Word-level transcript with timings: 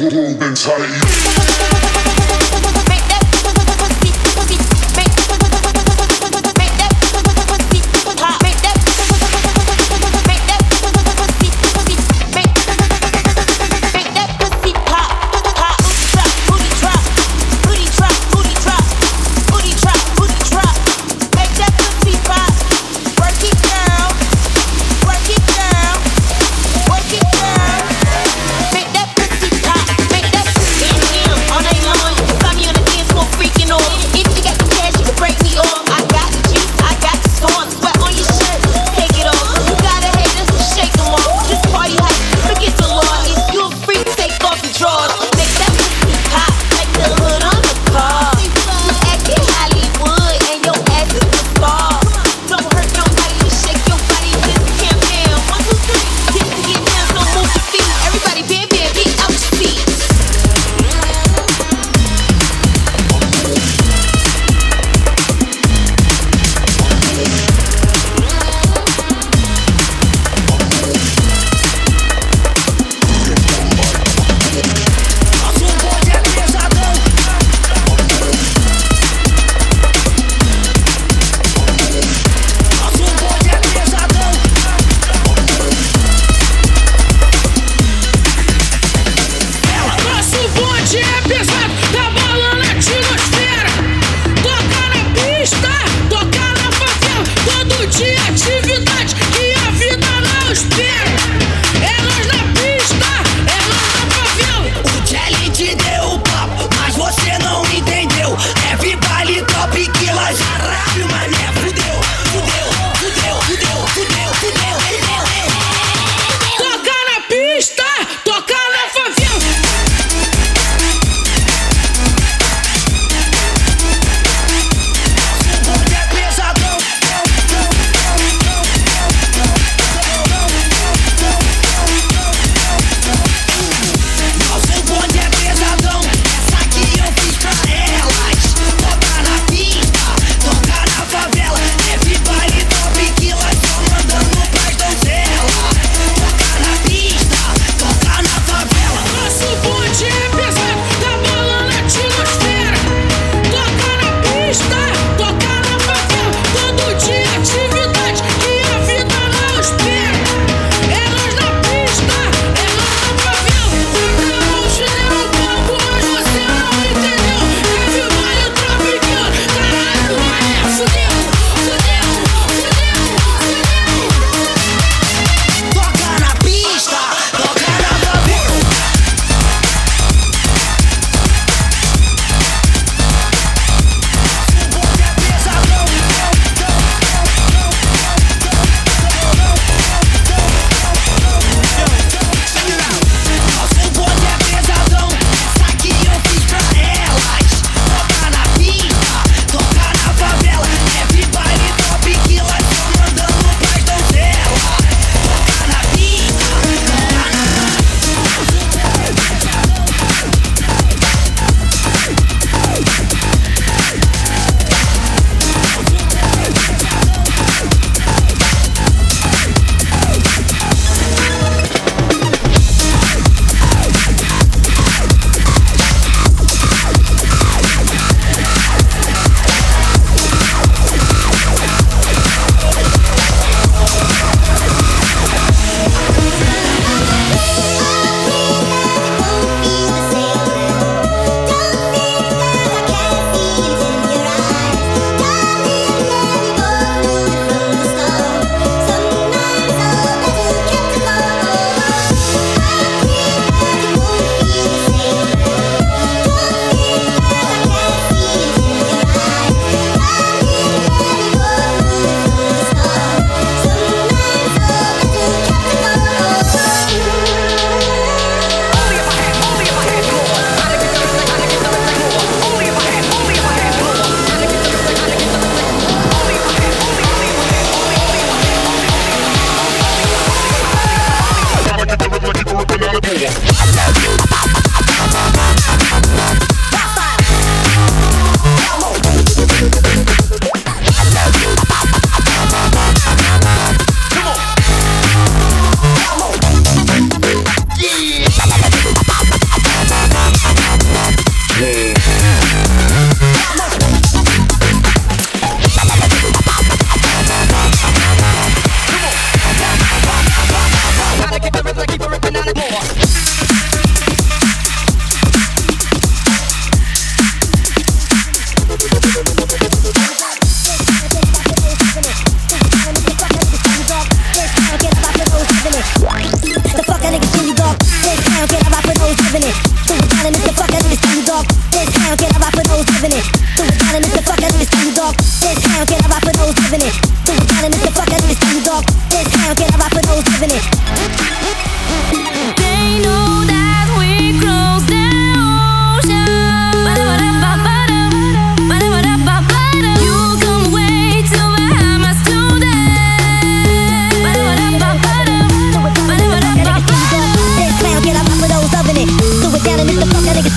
Movement 0.00 1.13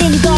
This 0.08 0.37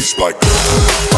bass 0.00 0.16
like. 0.18 1.09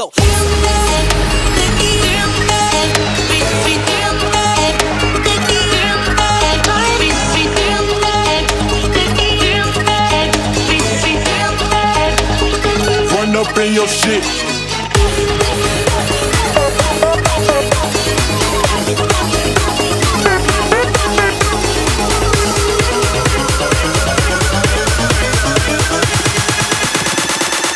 So. 0.00 0.10
Run 13.12 13.36
up 13.36 13.58
in 13.58 13.74
your 13.74 13.86
shit. 13.88 14.24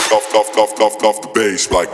golf, 0.08 0.54
golf, 0.54 0.78
golf, 0.78 0.98
golf 0.98 1.20
the 1.20 1.28
bass 1.34 1.70
like. 1.70 1.93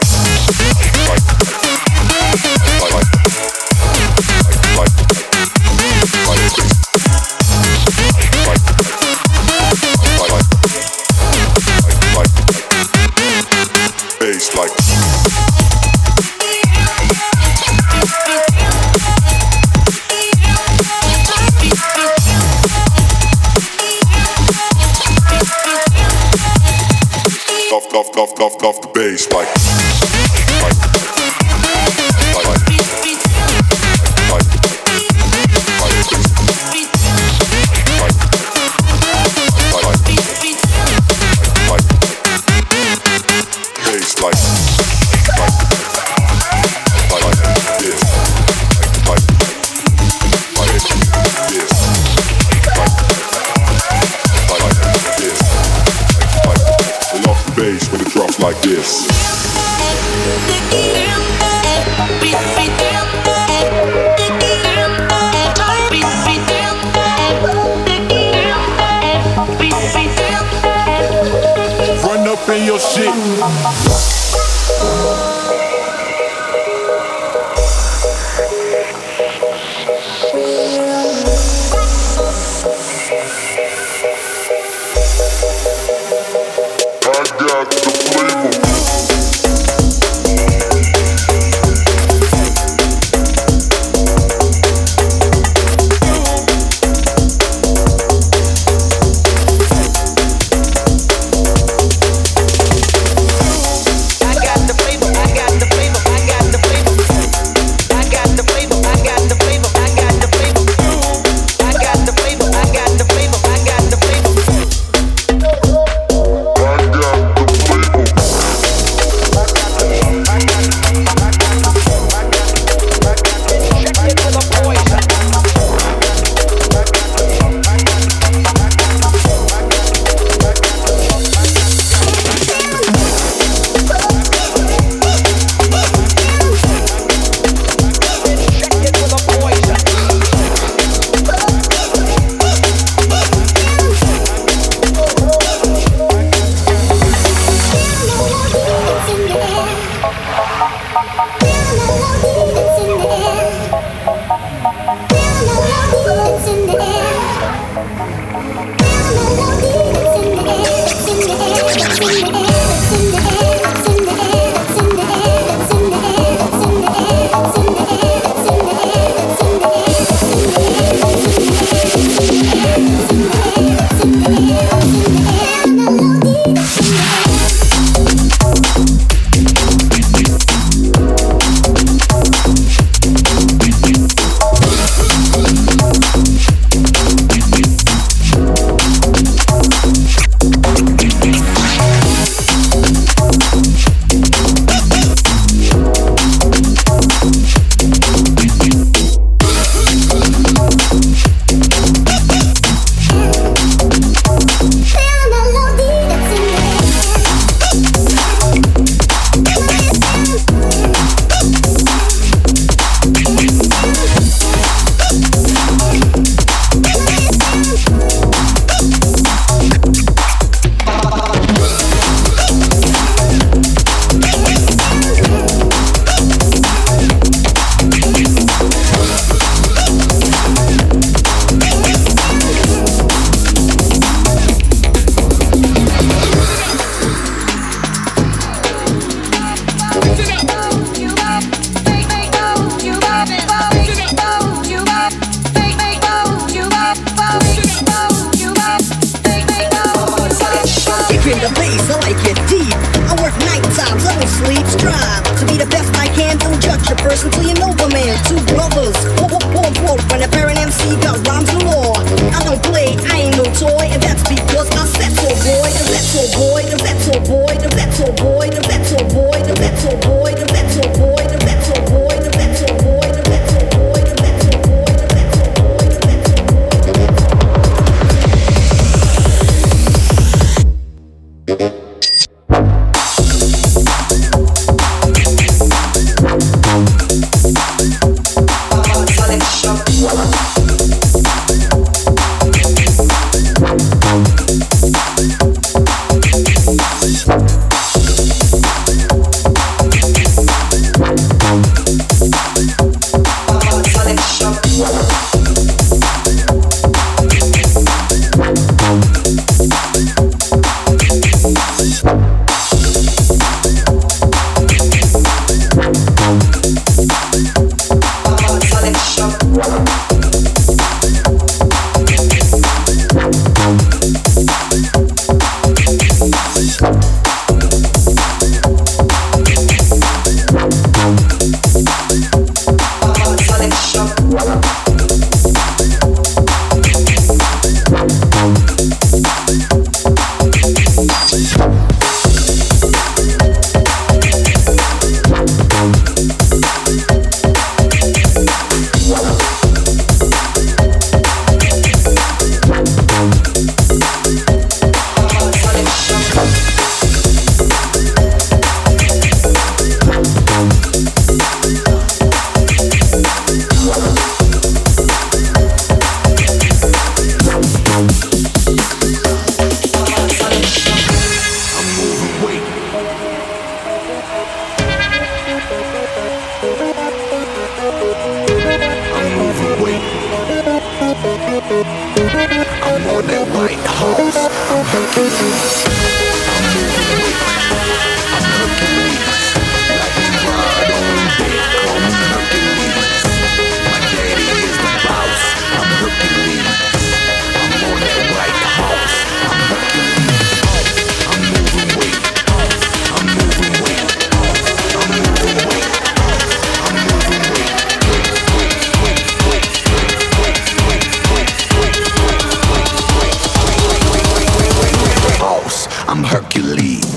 I'm 416.61 416.67
Hercules. 416.67 417.10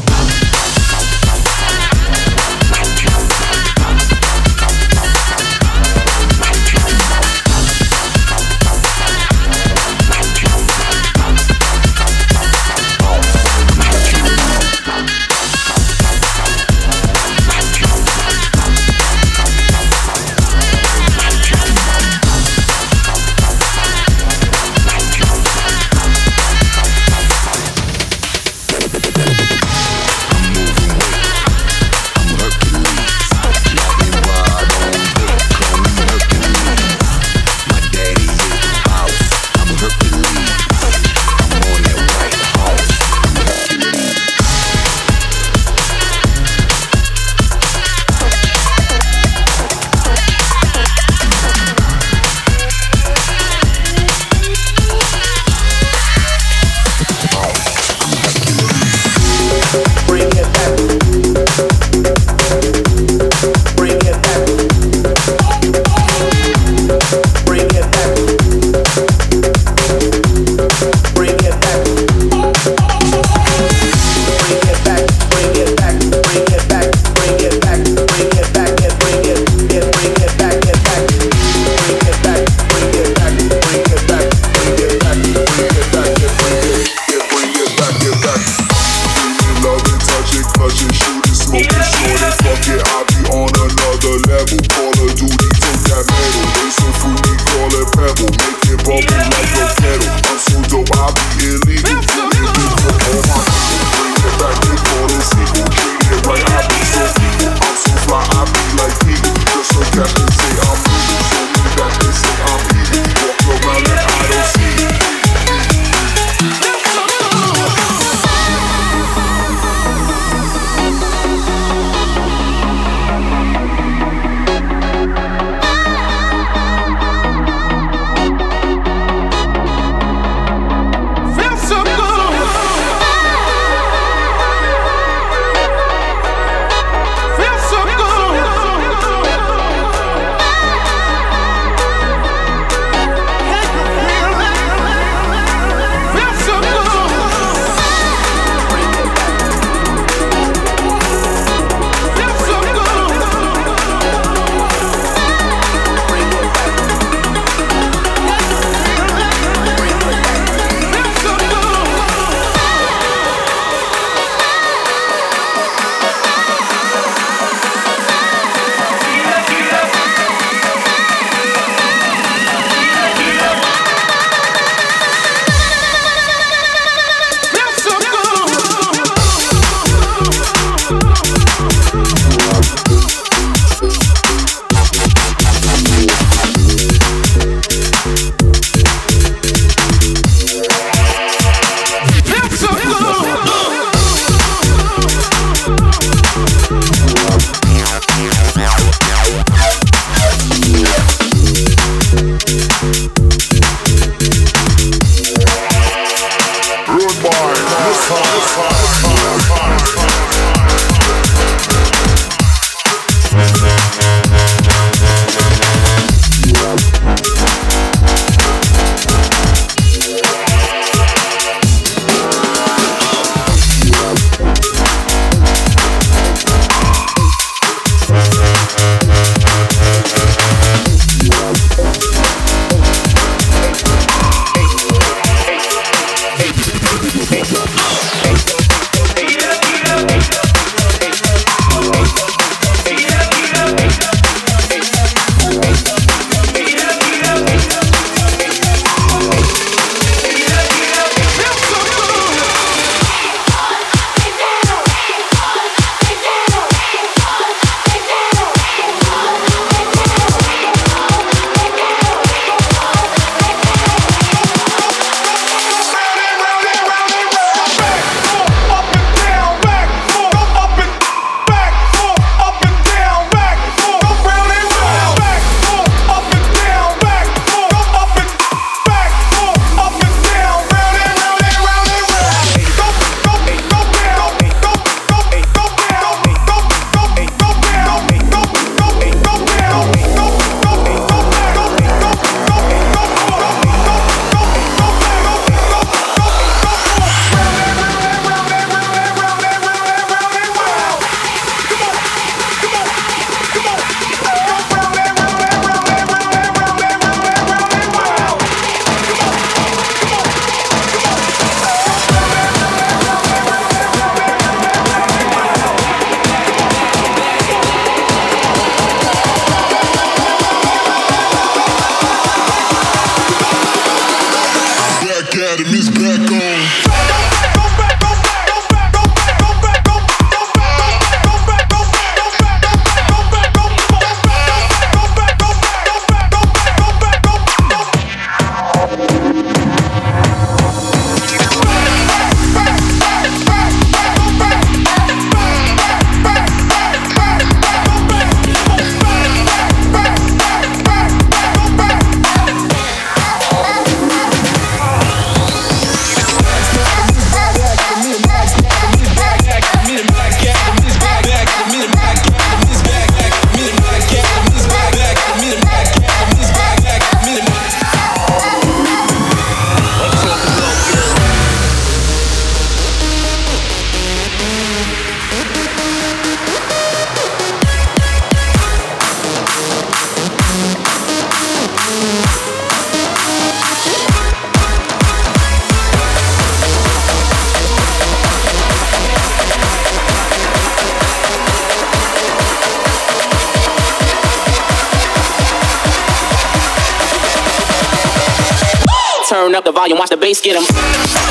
Volume, 399.83 399.97
watch 399.97 400.09
the 400.09 400.17
bass 400.17 400.39
get 400.39 400.55
'em. 400.55 401.22